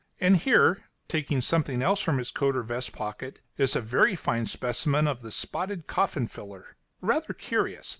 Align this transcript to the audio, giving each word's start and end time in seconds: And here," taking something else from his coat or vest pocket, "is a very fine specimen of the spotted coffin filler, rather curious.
And 0.19 0.37
here," 0.37 0.85
taking 1.07 1.41
something 1.43 1.83
else 1.83 1.99
from 1.99 2.17
his 2.17 2.31
coat 2.31 2.55
or 2.55 2.63
vest 2.63 2.91
pocket, 2.91 3.37
"is 3.55 3.75
a 3.75 3.81
very 3.81 4.15
fine 4.15 4.47
specimen 4.47 5.07
of 5.07 5.21
the 5.21 5.31
spotted 5.31 5.85
coffin 5.85 6.25
filler, 6.25 6.75
rather 7.01 7.35
curious. 7.35 7.89